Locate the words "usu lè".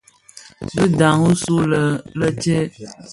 1.29-2.27